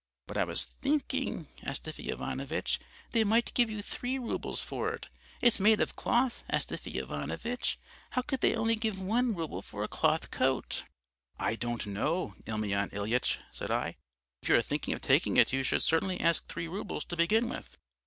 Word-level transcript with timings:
"'But 0.25 0.35
I 0.35 0.45
was 0.45 0.65
thinking, 0.65 1.45
Astafy 1.61 2.09
Ivanovitch, 2.09 2.79
they 3.11 3.23
might 3.23 3.53
give 3.53 3.69
you 3.69 3.83
three 3.83 4.17
roubles 4.17 4.63
for 4.63 4.91
it; 4.93 5.09
it's 5.41 5.59
made 5.59 5.79
of 5.79 5.95
cloth, 5.95 6.43
Astafy 6.49 6.97
Ivanovitch. 6.97 7.77
How 8.13 8.23
could 8.23 8.41
they 8.41 8.55
only 8.55 8.75
give 8.75 8.99
one 8.99 9.35
rouble 9.35 9.61
for 9.61 9.83
a 9.83 9.87
cloth 9.87 10.31
coat?' 10.31 10.85
"'I 11.37 11.55
don't 11.57 11.85
know, 11.85 12.33
Emelyan 12.47 12.89
Ilyitch,' 12.91 13.37
said 13.51 13.69
I, 13.69 13.95
'if 14.41 14.49
you 14.49 14.55
are 14.55 14.61
thinking 14.63 14.95
of 14.95 15.01
taking 15.01 15.37
it 15.37 15.53
you 15.53 15.61
should 15.61 15.83
certainly 15.83 16.19
ask 16.19 16.47
three 16.47 16.67
roubles 16.67 17.05
to 17.05 17.15
begin 17.15 17.47
with.' 17.47 17.77